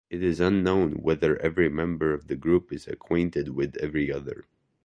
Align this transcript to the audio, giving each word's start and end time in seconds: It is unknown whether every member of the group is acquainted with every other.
It 0.09 0.23
is 0.23 0.39
unknown 0.39 0.93
whether 0.93 1.37
every 1.43 1.69
member 1.69 2.11
of 2.11 2.25
the 2.25 2.35
group 2.35 2.73
is 2.73 2.87
acquainted 2.87 3.49
with 3.49 3.77
every 3.77 4.11
other. 4.11 4.45